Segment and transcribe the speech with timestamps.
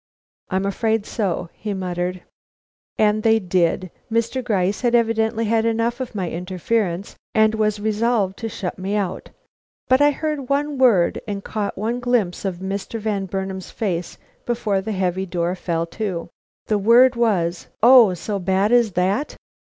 [0.49, 2.23] "I'm afraid so," he muttered.
[2.97, 3.91] And they did.
[4.11, 4.43] Mr.
[4.43, 9.29] Gryce had evidently had enough of my interference, and was resolved to shut me out,
[9.87, 12.99] but I heard one word and caught one glimpse of Mr.
[12.99, 14.17] Van Burnam's face
[14.47, 16.29] before the heavy door fell to.
[16.65, 19.37] The word was: "Oh, so bad as that!